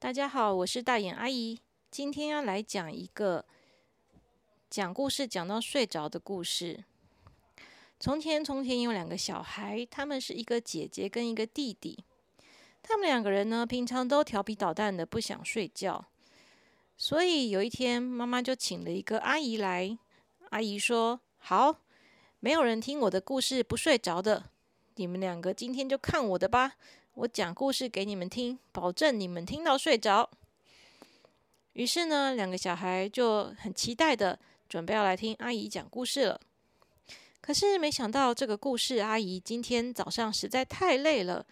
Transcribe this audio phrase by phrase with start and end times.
[0.00, 1.60] 大家好，我是大眼阿姨。
[1.90, 3.44] 今天要来讲一个
[4.70, 6.82] 讲故事讲到睡着的故事。
[8.00, 12.02] 从前，从前有两个小孩，他们是一个姐姐跟一个弟弟。
[12.82, 16.06] 他们两个人呢，平常都调皮捣蛋的，不想睡觉。
[16.96, 19.98] 所以有一天，妈妈就请了一个阿姨来。
[20.48, 21.76] 阿姨说：“好，
[22.38, 24.46] 没有人听我的故事不睡着的。
[24.94, 26.76] 你们两个今天就看我的吧。”
[27.14, 30.30] 我讲故事给你们听，保证你们听到睡着。
[31.72, 36.40] 于是呢，两个小孩就很期待的准备要来听阿姨讲故事了。
[37.40, 41.44] 可是没想到，这个故事阿姨今天早上实在太累了。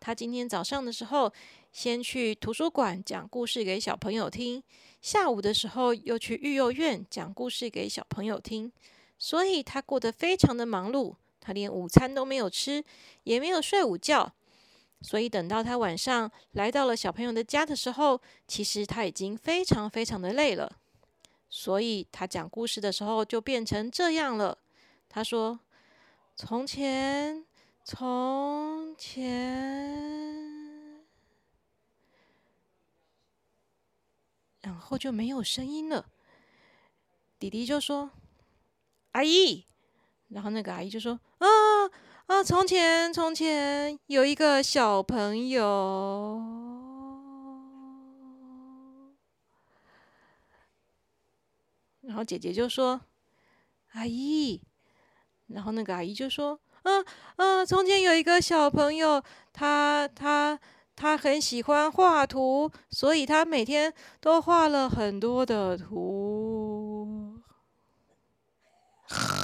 [0.00, 1.32] 她今天早上的时候，
[1.72, 4.62] 先去图书馆讲故事给小朋友听；
[5.02, 8.72] 下午的时候又去育幼院讲故事给小朋友听。
[9.18, 12.82] 所以她过得非常的忙碌，她连午餐都没有吃，
[13.24, 14.32] 也没有睡午觉。
[15.02, 20.78] 所以等到他晚上来到了小朋友的家的时候，其实他已经非常非常的累了。
[21.50, 24.56] 所以他讲故事的时候就变成这样了。
[25.08, 25.60] 他说
[26.34, 27.44] ：“从前，
[27.84, 29.28] 从前，
[34.62, 36.06] 然后就没有声音了。”
[37.38, 38.10] 弟弟就说
[39.12, 39.66] ：“阿姨。”
[40.30, 41.46] 然后那个阿姨就说：“啊。”
[42.32, 46.40] 啊，从前，从前有一个小朋友，
[52.00, 53.02] 然后姐姐就说
[53.92, 54.62] ：“阿姨。”
[55.48, 57.04] 然后那个阿姨就说：“嗯
[57.36, 59.22] 嗯，从前有一个小朋友，
[59.52, 60.58] 他他
[60.96, 67.42] 他很喜欢画图，所以他每天都画了很多的图。”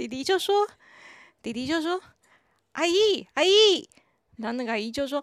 [0.00, 0.66] 弟弟就说
[1.44, 2.00] ：“弟弟就说，
[2.72, 3.86] 阿姨，阿姨。”
[4.38, 5.22] 然后那个阿姨就说：“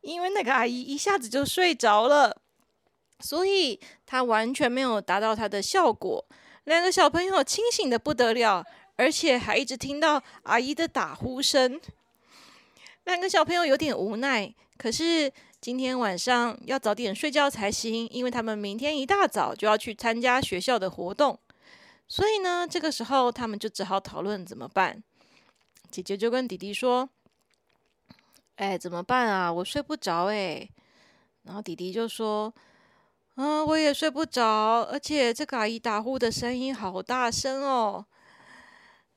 [0.00, 2.40] 因为那个阿姨一下子就睡着了，
[3.18, 6.24] 所以她完全没有达到她的效果。
[6.64, 8.64] 两个小朋友清醒的不得了，
[8.96, 11.78] 而且还一直听到阿姨的打呼声。
[13.04, 15.30] 两个小朋友有点无奈。”可是
[15.60, 21.38] 今天晚上要早点睡觉才行，因为他们明天一大早就要去参加学校的活动。
[22.08, 25.04] 所以呢，这个时候他们就只好讨论怎么办。
[25.90, 27.10] 姐姐就跟弟弟说
[28.56, 29.52] ：“哎，怎么办啊？
[29.52, 30.66] 我睡不着哎。”
[31.44, 32.50] 然后弟弟就说
[33.36, 38.06] ：“嗯，我也睡不着，而且这个阿姨打呼的声音好大声哦。”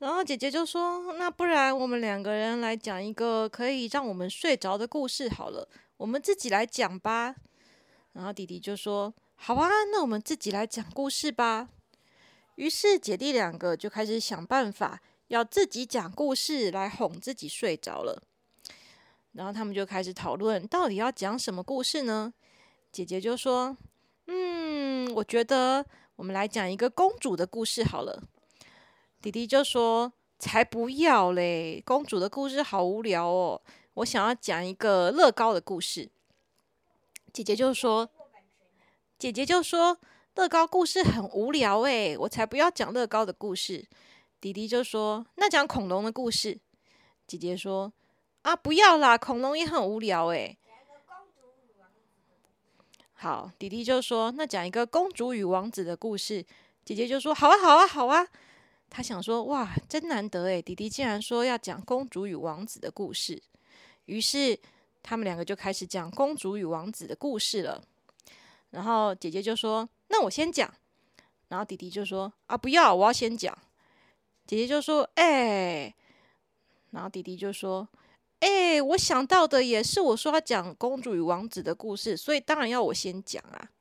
[0.04, 5.66] 然后姐姐就说：“那不然我们两个人来讲一个可以让我们睡着的故事好了，
[5.96, 7.34] 我们自己来讲吧。”
[8.12, 11.70] 然后弟弟就说：“好啊，那我们自己来讲故事吧。”
[12.56, 15.00] 于是姐弟两个就开始想办法
[15.30, 18.22] 要自己讲故事来哄自己睡着了。
[19.32, 22.34] 然后他们就开始讨论到底要讲什么故事呢？
[22.92, 23.78] 姐姐就说
[24.28, 25.86] ：“嗯，我觉得
[26.18, 28.22] 我们来讲一个公主的故事好了。”
[29.24, 31.82] 弟弟就说：“才不要嘞！
[31.86, 33.62] 公主的故事好无聊哦，
[33.94, 36.12] 我想要讲一个乐高的故事。”
[37.32, 38.10] 姐姐就说
[39.18, 39.98] ：“姐姐就说
[40.36, 43.88] 乐高故事很无聊诶，我才不要讲乐高的故事。”
[44.42, 46.60] 弟弟就说：“那讲恐龙的故事。”
[47.26, 47.94] 姐姐说
[48.44, 50.58] ：“啊，不要啦，恐龙也很无聊诶。”
[53.16, 56.46] 好，弟弟就说：“那讲一个公主与王子的故事。”
[56.84, 58.28] 姐姐就说：“好啊，好啊，好啊。”
[58.96, 63.42] 他想说：“哇，真难得诶，弟弟竟然说要讲公主与王子的故事。”
[64.06, 64.58] 于是
[65.02, 67.84] 他们两个就开始讲公主与王子的故事了。
[68.70, 70.72] 然后姐姐就说：“那我先讲。”
[71.50, 73.58] 然后弟弟就说：“啊，不要，我要先讲。”
[74.46, 75.92] 姐姐就说：“哎。”
[76.92, 77.88] 然后弟弟就说
[78.42, 83.72] ：“哎，我想到的也是，我说要讲公主与王子的故事，所以当然要我先讲啊。”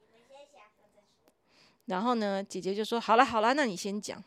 [1.84, 4.24] 然后呢，姐姐就说：“好了，好了，那你先讲。”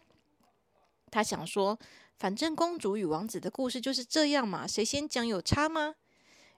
[1.12, 1.78] 他想说，
[2.18, 5.96] 反正公主与王子的故事就是这样嘛，谁先讲有差吗？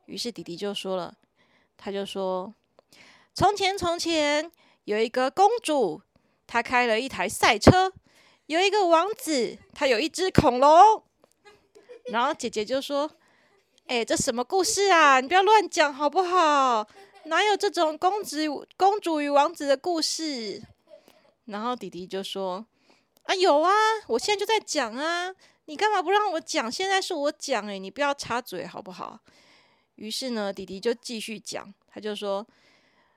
[0.06, 1.16] 于是弟弟就说了，
[1.78, 2.54] 他就说
[3.36, 4.52] ：“从前从前
[4.86, 6.02] 有一个公主，
[6.48, 7.92] 她开了一台赛车；
[8.46, 11.04] 有一个王子，他有一只恐龙。”
[12.10, 13.12] 然后姐姐就说
[13.88, 15.20] ：“哎，这什么故事啊？
[15.20, 16.88] 你不要乱讲好不好？
[17.26, 18.48] 哪有这种公子
[18.78, 20.64] 公主与王子的故事？”
[21.46, 22.66] 然后弟弟就说。
[23.28, 23.72] 啊，有啊！
[24.08, 25.34] 我现在就在讲啊，
[25.66, 26.72] 你干嘛不让我讲？
[26.72, 29.20] 现在是我讲诶，你不要插嘴好不好？
[29.96, 32.48] 于是呢，弟弟就继续讲，他就说：“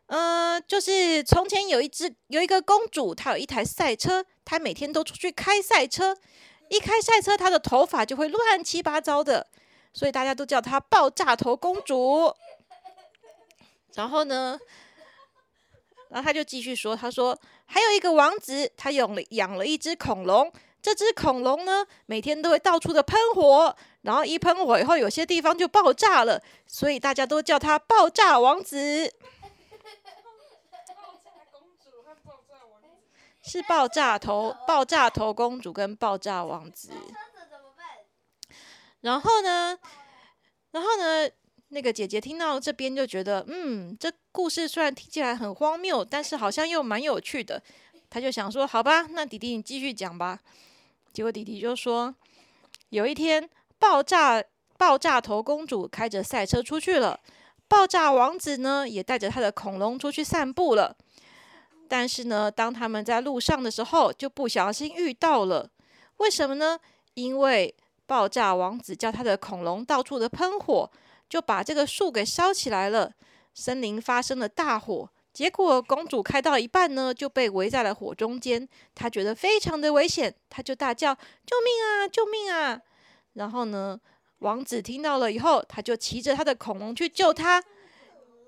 [0.09, 6.17] 嗯，就是从前有一只有一个公主，她有一台赛车，她每天都出去开赛车。
[6.71, 9.47] 一开赛车，她的头发就会乱七八糟的，
[9.93, 12.35] 所以大家都叫她爆炸头公主。
[13.95, 14.59] 然后呢，
[16.11, 20.53] 然后他就继续说：“他说还有一个王子，他养了养了一只恐龙。
[20.83, 29.13] 这只恐龙呢，每天都会到处的喷火，然后一喷火以后，有些地方就爆炸了，所以大家都叫他爆炸王子。”
[33.43, 36.93] 是爆炸头、爆炸头公主跟爆炸王子。
[39.01, 39.79] 然后呢，
[40.71, 41.29] 然后呢，
[41.73, 47.63] 那个姐姐听到这边就觉得，嗯，这故事虽然听起来很荒谬，但是好像又蛮有趣的。
[48.09, 50.39] 她就想说，好吧，那弟弟你继续讲吧。
[51.13, 52.13] 结果弟弟就说，
[52.89, 54.43] 有一天，爆炸
[54.77, 57.21] 爆炸头公主开着赛车出去了，
[57.69, 60.97] 爆炸王子呢也带着他的恐龙出去散步了。
[61.89, 65.71] 但是呢，当他们在路上的时候，就不小心遇到了。
[66.17, 66.79] 为什么呢？
[67.15, 67.75] 因为
[68.07, 70.91] 爆炸王子叫他的恐龙到处的喷火，
[71.31, 73.13] 就把这个树给烧起来了。
[73.55, 78.69] 森林发生了大火，结果公主开到一半呢，就被围在了火中间。
[78.95, 81.15] 她觉得非常的危险，她就大叫
[81.47, 82.09] ：“救命啊！
[82.09, 82.81] 救命啊！”
[83.35, 83.99] 然后呢，
[84.39, 87.63] 王子听到了以后，他就骑着他的恐龙去救她。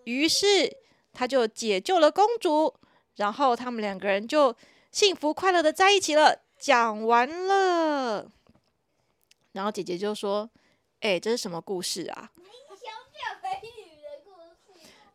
[0.05, 0.77] 于是
[1.13, 2.75] 他就解救了公主。
[3.17, 4.57] 然后他们两个人就
[4.91, 6.41] 幸福快乐的在一起了。
[6.59, 8.31] 讲完了，
[9.53, 10.49] 然后姐姐就说
[11.01, 12.31] ：“哎，这是什么故事啊？”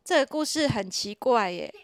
[0.08, 1.76] 这个故事很奇怪耶，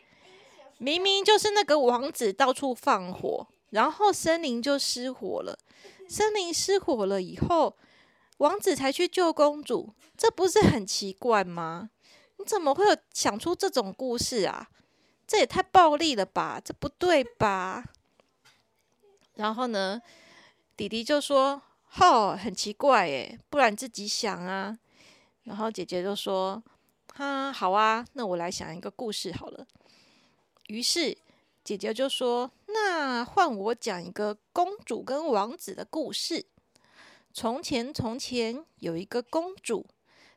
[0.78, 5.60] 明明就是那个王子到处放火，然后森林就失火了。
[6.08, 7.76] 森林失火了以后，
[8.38, 11.90] 王子才去救公主，这不是很奇怪吗？
[12.38, 14.70] 你怎么会有想出这种故事啊？
[15.28, 16.62] 这也太暴力了吧！
[16.64, 17.84] 这不对吧？
[19.34, 20.02] 然后呢，
[20.78, 21.62] 弟弟就说
[21.92, 24.78] ：“吼，很奇怪耶，不然自己想啊。”
[25.44, 26.64] 然后姐姐就说
[27.14, 29.66] ：“哈，好啊，那我来想一个故事好了。”
[30.68, 31.18] 于是
[31.64, 36.46] 姐姐就说：“那换我讲一个公主跟王子的故事。
[37.32, 39.86] 从前，从前有一个公主，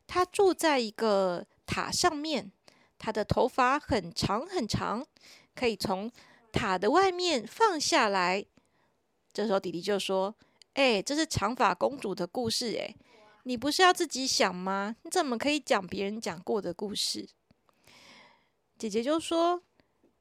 [0.07, 2.53] 她住在一个塔上面。”
[2.99, 5.07] 她的头发很长很长，
[5.55, 6.11] 可以从
[6.53, 8.45] 塔的外面放下来。
[9.33, 10.35] 这时候弟弟就说
[10.73, 12.77] ：“哎，这是长发公主的故事。
[12.79, 12.95] 哎，
[13.47, 14.97] 你不是要自己想吗？
[15.05, 17.29] 你怎么可以讲别人讲过的故事？”
[18.77, 19.63] 姐姐就说：“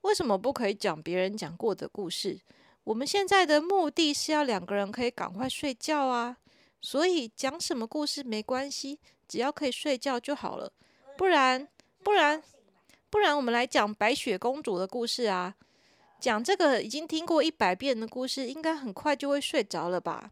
[0.01, 2.39] 为什么不可以讲别人讲过的故事？
[2.83, 6.37] 我们现在的目的是要两个人可以赶快睡觉啊，
[6.79, 10.71] 所以讲什么故事没关系，只要可以睡觉就好了。
[11.17, 11.67] 不然，
[12.03, 12.43] 不然。”
[13.07, 15.55] 不然，我们来讲白雪公主的故事啊！
[16.19, 20.31] 讲这个已经听过一百遍的故事，应该很快就会睡着了吧？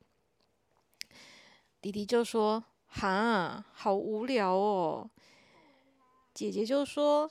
[1.80, 5.10] 弟弟就说：“哈，好无聊哦。”
[6.34, 7.30] 姐姐就说：“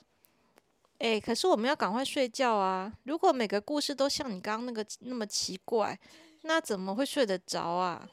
[0.99, 2.93] 哎，可是我们要赶快睡觉啊！
[3.03, 5.99] 如果每个故事都像你刚刚那个那么奇怪，
[6.41, 8.07] 那怎么会睡得着啊？”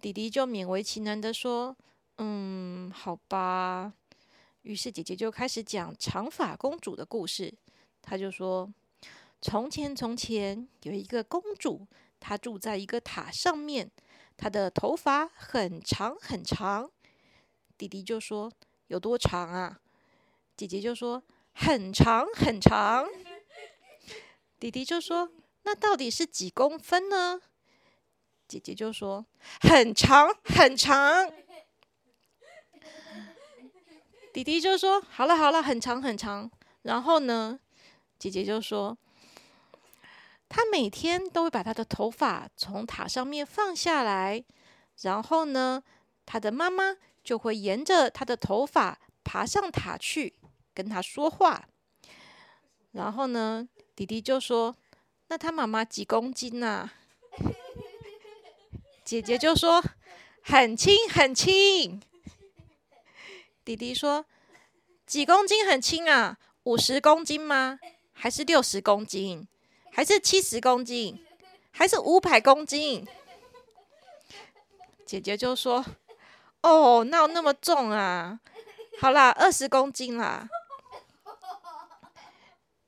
[0.00, 1.76] 弟弟就勉为其难的说
[2.18, 3.92] ：“嗯，好吧。”
[4.62, 7.52] 于是姐姐就开始讲长发公主的故事。
[8.02, 8.72] 她就说
[9.40, 11.86] ：“从前，从前有一个公主，
[12.20, 13.90] 她住在一个塔上面，
[14.38, 16.90] 她的头发很长很长。”
[17.76, 18.50] 弟弟就说
[18.88, 19.80] ：“有多长啊？”
[20.56, 23.06] 姐姐就说：“很长很长。”
[24.58, 25.30] 弟弟就说
[25.62, 27.40] ：“那到底是几公分呢？”
[28.48, 29.26] 姐姐就说
[29.60, 31.30] ：“很长很长。”
[34.32, 36.50] 弟弟就说：“好了好了，很长很长。”
[36.82, 37.60] 然后呢，
[38.18, 38.96] 姐姐就说
[40.48, 44.42] ：“他每天都会把他的头发从塔上面放下来，
[45.02, 45.82] 然后呢，
[46.24, 50.34] 他的妈妈就会沿着他的头发爬上塔去
[50.72, 51.68] 跟他说话。”
[52.92, 54.74] 然后呢，弟弟就说
[55.28, 56.90] ：“那他妈妈几公斤呐？”
[59.04, 59.82] 姐姐就说
[60.42, 62.00] ：“很轻很轻。”
[63.64, 64.24] 弟弟说
[65.06, 66.38] ：“几公斤很轻啊？
[66.64, 67.78] 五十公斤吗？
[68.12, 69.46] 还是六十公斤？
[69.98, 71.20] 还是七十公斤？
[71.72, 73.04] 还是五百公斤？”
[75.04, 75.84] 姐姐就说
[76.62, 78.38] ：“哦，那有那么重啊？
[79.00, 80.48] 好啦，二十公斤啦。”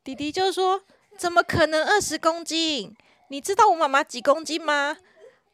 [0.05, 0.85] 弟弟就说
[1.19, 2.97] ：“怎么可能二十公斤？
[3.27, 4.97] 你知道我妈妈几公斤吗？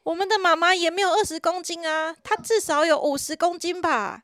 [0.03, 4.21] 我们的妈妈也没有二十公斤啊，她至少有五十公斤吧。”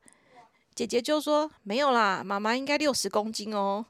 [0.76, 3.88] 姐姐就说：“没有啦，妈妈应该六十公斤哦。”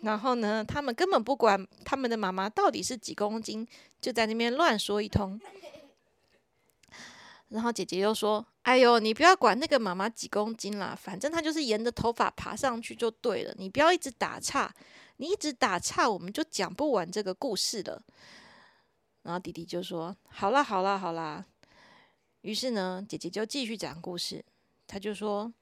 [0.00, 3.66] 然后呢，他们根本不管他们的妈妈到底是几公斤，
[4.00, 5.40] 就在那边乱说一通。
[7.48, 13.54] 然后姐姐又说：“哎呦，你不要管那个妈妈几公斤啦，反正她就是沿着头发爬上去就对了。
[13.56, 14.72] 你不要一直打岔，
[15.16, 18.02] 你一直打岔，我们就讲不完这个故事了。”
[19.24, 21.44] 然后弟弟就说：“好啦，好啦，好啦。”
[22.42, 24.44] 于是呢，姐姐就继续讲故事。
[24.86, 25.52] 她就说：“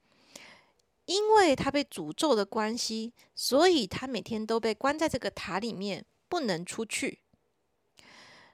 [1.06, 7.20] 因为他被诅咒的关系，所以他每天都被关在这个塔里面，不能出去。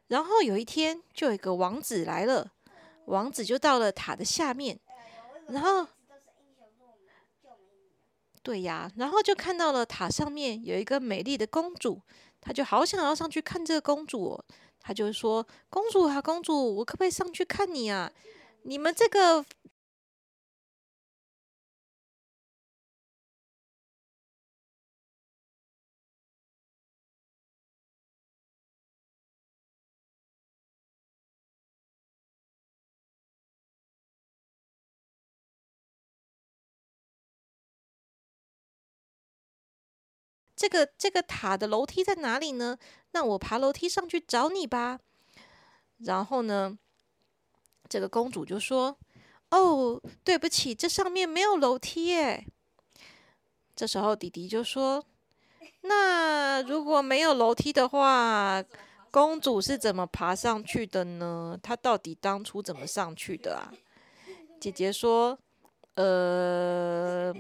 [0.09, 2.53] 然后有一天，就有一个王子来了。”
[3.07, 4.79] 王子就到了塔的下面，
[5.49, 5.89] 然后，
[8.45, 12.01] 对呀，然后就看到了塔上面有一个美丽的公主，
[12.41, 14.45] 他就好想要上去看这个公主，哦，
[14.79, 18.13] 他就说：“公主啊，公主，我可不可以上去看你啊？
[18.63, 19.45] 你们这个。”
[40.63, 42.79] 这个这个塔的楼梯在哪里呢？
[43.11, 45.01] 那我爬楼梯上去找你吧。
[45.99, 46.79] 然后呢，
[47.89, 48.97] 这个公主就说
[49.51, 52.47] ：“哦，对不起，这上面没有楼梯耶。”
[53.75, 55.05] 这时候弟弟就说
[55.83, 58.63] ：“那如果没有楼梯的话，
[59.11, 61.59] 公主是怎么爬上去的呢？
[61.61, 63.75] 她到底当初怎么上去的啊？”
[64.63, 65.37] 姐姐说
[65.97, 67.35] ：“呃。”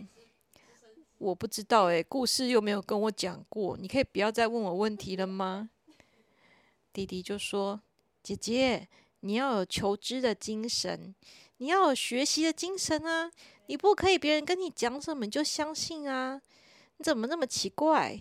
[1.22, 5.70] 我不知道诶，故事又没有跟我讲过，你可以不要再问我问题了吗？
[6.92, 7.80] 弟弟就说
[8.24, 8.88] ：“姐姐，
[9.20, 11.14] 你要有求知的精神，
[11.58, 13.30] 你要有学习的精神啊！
[13.66, 16.42] 你不可以别人跟你讲什么你就相信啊！
[16.96, 18.20] 你怎么那么奇怪？”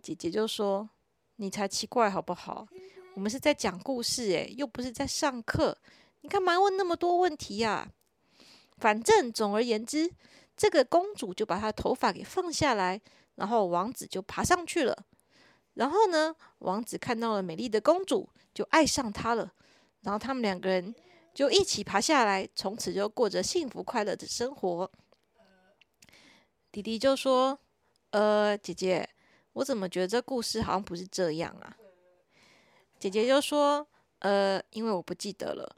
[0.00, 0.88] 姐姐就说
[1.36, 2.66] ：“你才奇怪好不好？
[3.12, 5.76] 我们是在讲故事诶，又不是在上课，
[6.22, 7.92] 你干嘛问那么多问题呀？
[8.78, 10.10] 反正总而言之。”
[10.60, 13.00] 这个公主就把她头发给放下来，
[13.36, 14.94] 然后王子就爬上去了。
[15.72, 19.50] 然后呢，王子看到了美丽的公主，就爱上她了。
[20.02, 20.94] 然后他们两个人
[21.32, 24.90] 就一起爬下来，从此就过着幸福快乐的生活。
[26.70, 27.58] 弟弟就说
[28.12, 29.08] ：“呃，姐姐，
[29.54, 31.74] 我怎么觉得这故事好像不是这样啊？”
[33.00, 33.88] 姐姐就说
[34.20, 35.74] ：“呃，因为我不记得了。”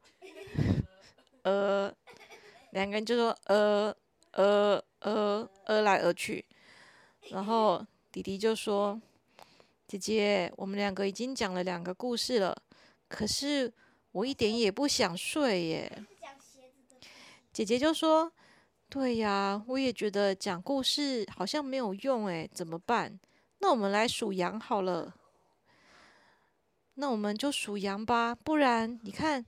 [1.45, 1.95] 呃，
[2.73, 3.95] 两个人就说：“呃。”
[4.33, 6.45] 呃呃，呃来呃去，
[7.31, 9.01] 然后弟弟就说
[9.87, 12.57] ：“姐姐，我们两个已经讲了两个故事了，
[13.09, 13.73] 可是
[14.12, 16.05] 我一点也不想睡耶。”
[17.53, 18.33] 姐姐就说
[18.89, 23.21] ：“对呀，我也觉得讲故事好像没有用诶，怎么办？
[23.59, 25.15] 那我们来数羊好了。
[26.95, 29.45] 那我们就数羊吧，不然你看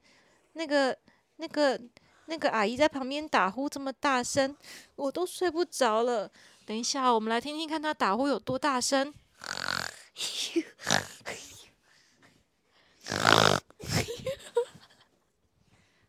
[0.52, 0.98] 那个
[1.36, 1.80] 那个。”
[2.26, 4.56] 那个阿姨在旁边打呼这么大声，
[4.96, 6.30] 我都睡不着了。
[6.66, 9.12] 等一下，我们来听听看她打呼有多大声。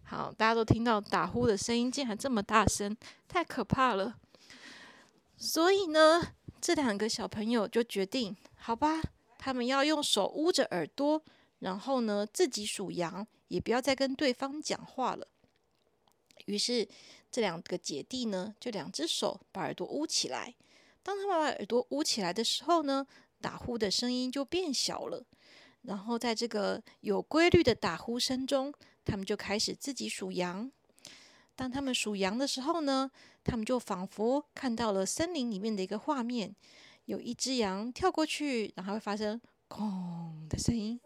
[0.03, 2.95] 好，大家都听到打呼的声音，竟然这么大声，
[3.27, 4.15] 太可怕了。
[5.36, 6.22] 所以呢，
[6.62, 9.01] 这两个小朋友就决定，好吧，
[9.38, 11.22] 他们要用手捂着耳朵，
[11.60, 15.27] 然后呢自己数羊，也不要再跟对方讲话了。
[16.46, 16.88] 于是，
[17.32, 20.54] 这两个姐弟呢，就两只手把耳朵捂起来。
[21.04, 23.06] 当他们把耳朵捂起来的时候呢，
[23.42, 25.24] 打呼的声音就变小了。
[25.82, 28.74] 然后，在这个有规律的打呼声中，
[29.04, 30.72] 他们就开始自己数羊。
[31.56, 33.10] 当他们数羊的时候呢，
[33.44, 36.56] 他们就仿佛看到了森林里面的一个画面：
[37.06, 41.00] 有一只羊跳过去，然后会发生“轰”的声音；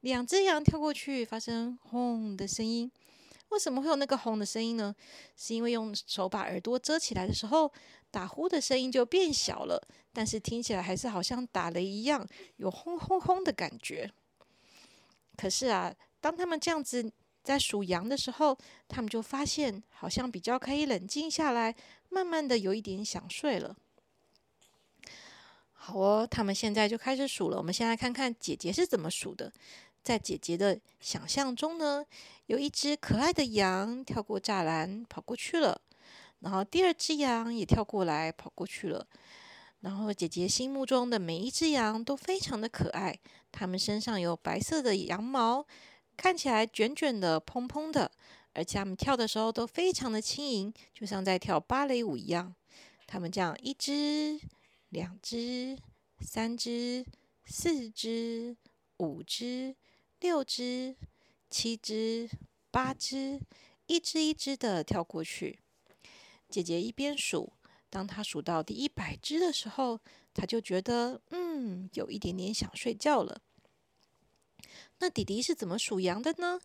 [0.00, 2.90] 两只羊跳过去，发生“轰”的声音。
[3.50, 4.94] 为什么会有那个轰的声音呢？
[5.36, 7.72] 是因为用手把耳朵遮起来的时候，
[8.10, 9.80] 打呼的声音就变小了，
[10.12, 12.26] 但是听起来还是好像打雷一样，
[12.56, 14.10] 有轰轰轰的感觉。
[15.36, 17.12] 可是啊，当他们这样子
[17.42, 21.74] 在数羊的时候，他们就发现好像比较可以冷静下来，
[22.08, 23.76] 慢慢的有一点想睡了。
[25.72, 27.56] 好哦，他们现在就开始数了。
[27.58, 29.52] 我们先来看看姐姐是怎么数的。
[30.06, 32.06] 在姐姐的想象中呢，
[32.46, 35.80] 有一只可爱的羊跳过栅栏跑过去了，
[36.38, 39.04] 然后第二只羊也跳过来跑过去了。
[39.80, 43.18] 然后姐姐心目中的每一只羊都非常的可爱，
[43.50, 45.66] 它们身上有白色的羊毛，
[46.16, 48.08] 看起来卷卷的、蓬蓬的，
[48.52, 52.54] 而且它们跳的时候都非常的轻盈，就像在跳芭蕾舞一样。
[53.08, 54.40] 它们这样一只、
[54.90, 55.76] 两只、
[56.20, 57.04] 三只、
[57.44, 58.56] 四只、
[58.98, 59.74] 五只、
[60.20, 60.96] 六只、
[61.50, 62.28] 七只、
[62.70, 63.40] 八只，
[63.86, 65.60] 一只一只的跳过去。
[66.48, 67.52] 姐姐一边数，
[67.90, 70.00] 当她数到第一百只的时候，
[70.32, 73.40] 她就觉得，嗯，有一点点想睡觉了。
[74.98, 76.60] 那弟弟是怎么数羊的呢？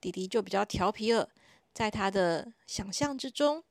[0.00, 1.30] 弟弟就比较调皮了，
[1.74, 3.64] 在他的想象之中，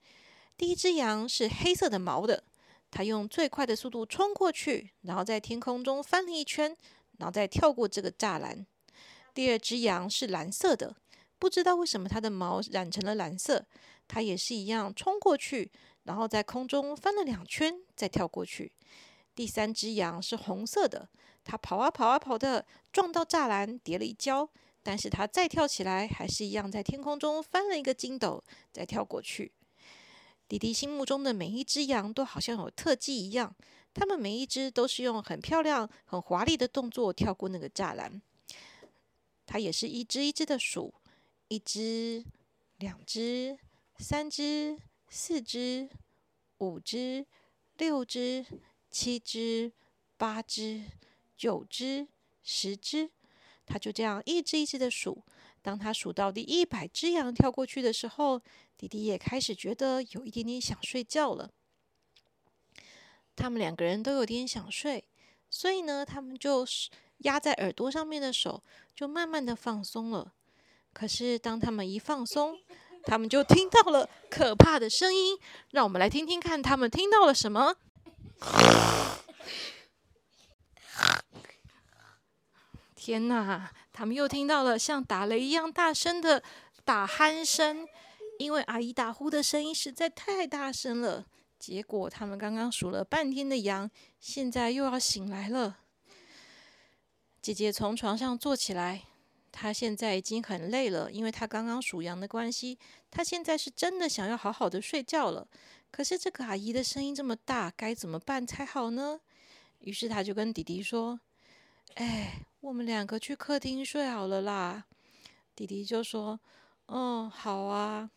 [0.55, 2.43] 第一只羊是黑色的毛的，
[2.91, 6.75] 他用最快的速度冲过去，然后在天空中翻了一圈，
[7.17, 8.65] 然后再跳过这个栅栏。
[9.35, 10.95] 第二只羊是蓝色的，
[11.37, 13.65] 不知道为什么它的毛染成了蓝色，
[14.07, 15.69] 它也是一样冲过去，
[16.03, 18.71] 然后在空中翻了两圈，再跳过去。
[19.35, 21.09] 第三只羊是红色的，
[21.43, 24.49] 它跑啊跑啊跑的，撞到栅栏，跌了一跤。
[24.81, 29.51] 但是它再跳起来，还是一样在天空中翻了一个筋斗，再跳过去。
[30.47, 33.53] 弟弟心目中的每一只羊都好像有特技一样，
[33.93, 38.21] 它们每一只都是用很漂亮、很华丽的动作跳过那个栅栏。
[39.45, 40.93] 它也是一只一只的数，
[41.47, 42.25] 一只、
[42.77, 43.57] 两只、
[43.97, 45.89] 三只、四只、
[46.57, 47.25] 五只、
[47.77, 48.45] 六只、
[48.89, 49.71] 七只、
[50.17, 50.83] 八只、
[51.37, 52.07] 九只、
[52.43, 53.11] 十只。
[53.65, 55.23] 他就这样一只一只的数，
[55.61, 58.39] 当他数到第一百只羊跳过去的时候，
[58.77, 61.51] 弟弟也开始觉得有一点点想睡觉了。
[63.35, 65.03] 他们两个人都有点想睡，
[65.49, 70.33] 所以呢，他们就是压在耳朵上面的手就慢慢的放松了。
[70.93, 72.57] 可是当他们一放松，
[73.03, 75.37] 他们就听到了可怕的声音。
[75.71, 77.75] 让我们来听听看，他们听到了什么。
[82.95, 83.71] 天哪！
[83.93, 86.43] 他们又听到了像打雷一样大声的
[86.83, 87.87] 打鼾声，
[88.39, 91.25] 因为阿姨打呼的声音实在太大声了。
[91.57, 95.77] 结果他们刚刚数了半天的羊，现在又要醒来了。
[97.45, 99.03] 姐姐从床上坐起来，
[99.51, 102.79] 她现在已经很累了，因为她刚刚数羊的关系，
[103.11, 105.47] 她现在是真的想要好好的睡觉了。
[105.91, 109.19] 可是这个阿姨的声音这么大，该怎么办才好呢？
[109.81, 111.19] 于是她就跟弟弟说
[111.93, 114.85] ：“哎。”我们两个去客厅睡好了啦，
[115.55, 116.39] 弟弟就说
[116.89, 118.09] ：“嗯，好啊。”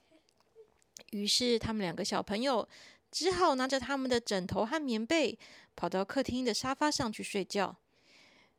[1.13, 2.67] 于是他们两个小朋友
[3.11, 5.39] 只好拿着他们的枕头和棉被，
[5.77, 7.77] 跑到客厅的沙发上去睡觉。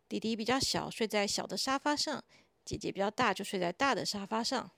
[0.10, 2.20] 弟弟比较小，睡在小的沙发上；
[2.66, 4.70] 姐姐比较大，就睡在大的沙发上。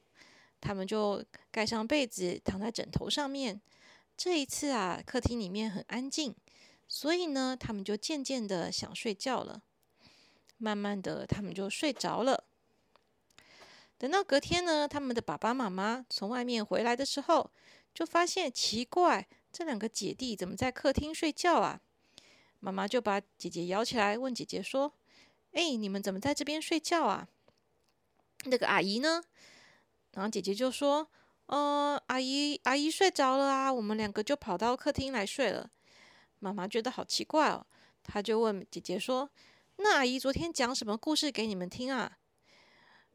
[0.59, 3.59] 他们就盖上被子，躺在枕头上面。
[4.15, 6.35] 这一次啊，客厅里面很安静，
[6.87, 9.63] 所以呢，他们就渐渐的想睡觉了。
[10.57, 12.43] 慢慢的，他们就睡着了。
[13.97, 17.49] 等到隔天呢，他们的爸爸妈妈从外面回来的时候，
[17.95, 21.81] 就发现奇怪，这两个姐弟怎么在客厅睡觉啊？
[22.59, 24.93] 妈妈就把姐姐摇起来，问姐姐说
[25.53, 27.27] ：“哎，你们怎么在这边睡觉啊？”
[28.45, 29.23] 那个阿姨呢？
[30.13, 31.07] 然后姐姐就说
[31.47, 35.69] ：“呃，阿姨，阿姨睡着了啊，我们两个就跑到客厅来睡了。”
[36.39, 37.65] 妈妈觉得好奇怪哦，
[38.03, 39.29] 她就问姐姐说。
[39.77, 42.17] 那阿姨昨天讲什么故事给你们听啊？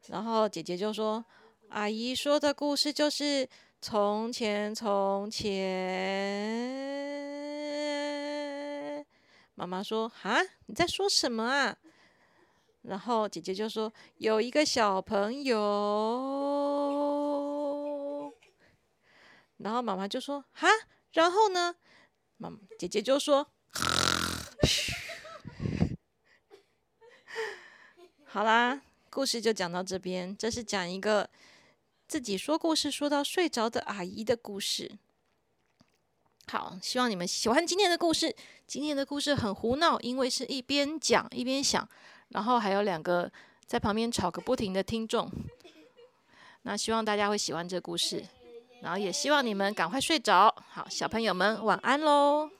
[0.06, 1.24] 然后姐姐就说
[1.70, 3.48] ：“阿姨说的故事就是
[3.80, 5.46] 从前从前。”
[9.54, 11.76] 妈妈说：“啊，你在说什么啊？”
[12.86, 15.52] 然后姐姐就说：“有一个小朋友。”
[19.58, 20.68] 然后妈妈就说：“哈，
[21.12, 21.74] 然后呢？”
[22.38, 23.48] 妈姐姐就说。
[28.24, 30.36] 好啦，故事就讲到这边。
[30.36, 31.30] 这是讲一个
[32.06, 34.98] 自己说故事说到睡着的阿姨的故事。
[36.48, 38.36] 好，希望你们喜欢今天的故事。
[38.66, 41.88] 今天的故事很胡闹，因为是一边讲一边想，
[42.28, 43.30] 然后还有两个
[43.66, 45.30] 在旁边吵个不停的听众。
[46.62, 48.24] 那希望大家会喜欢这故事，
[48.82, 50.54] 然后也希望你们赶快睡着。
[50.68, 52.50] 好，小朋友们晚安喽。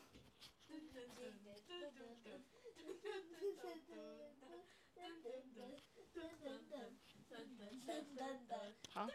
[8.95, 9.09] 好，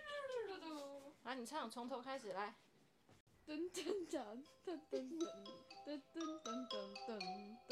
[1.24, 2.54] 来你唱，从头开始来。
[3.48, 5.00] 噔噔噔噔噔
[5.84, 6.70] 噔噔噔
[7.08, 7.10] 噔
[7.68, 7.72] 噔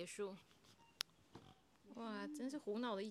[0.00, 0.34] 结束
[1.96, 3.08] 哇，真是胡闹的一。